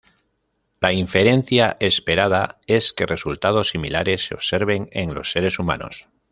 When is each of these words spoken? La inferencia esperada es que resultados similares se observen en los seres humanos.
La 0.79 0.93
inferencia 0.93 1.77
esperada 1.79 2.57
es 2.65 2.91
que 2.91 3.05
resultados 3.05 3.67
similares 3.69 4.25
se 4.25 4.33
observen 4.33 4.89
en 4.93 5.13
los 5.13 5.31
seres 5.31 5.59
humanos. 5.59 6.07